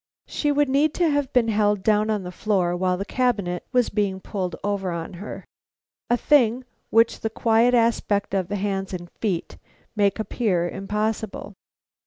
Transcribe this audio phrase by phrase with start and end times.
[0.25, 3.89] _She would need to have been held down on the floor while the cabinet was
[3.89, 5.45] being pulled over on her,
[6.09, 9.57] a thing which the quiet aspect of the hands and feet
[9.95, 11.53] make appear impossible.